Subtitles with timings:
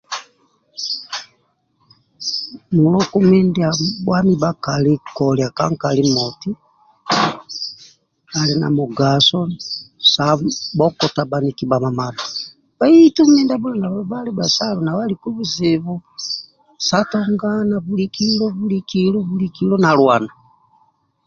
[2.75, 6.51] Muluku mindia abhuami bhakali kolia ka nkali moti
[8.39, 9.39] ali na mugaso
[10.11, 10.25] sa
[10.77, 12.25] bhokota bhaniki bhamamadha
[12.77, 15.93] bhaitu mindia abhuli na bhebhali bhesalo nau aliku bizibu
[16.87, 18.45] sa tongana bulikilo
[19.27, 20.31] bulikilo na lwana